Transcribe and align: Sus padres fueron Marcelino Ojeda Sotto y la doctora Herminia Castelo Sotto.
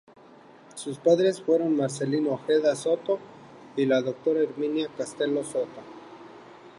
Sus 0.73 0.97
padres 0.97 1.43
fueron 1.43 1.75
Marcelino 1.77 2.31
Ojeda 2.31 2.75
Sotto 2.75 3.19
y 3.77 3.85
la 3.85 4.01
doctora 4.01 4.39
Herminia 4.41 4.89
Castelo 4.97 5.43
Sotto. 5.43 5.79